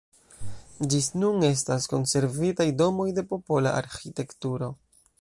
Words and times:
Ĝis 0.93 1.09
nun 1.23 1.45
estas 1.51 1.87
konservitaj 1.93 2.69
domoj 2.83 3.09
de 3.19 3.29
popola 3.35 3.79
arĥitekturo. 3.83 4.77